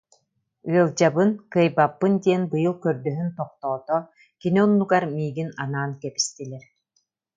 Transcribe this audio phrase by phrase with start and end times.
[0.71, 3.97] Ыалдьабын, кыайбаппын диэн быйыл көрдөһөн тохтоото,
[4.41, 6.63] кини оннугар миигин анаан кэбистилэр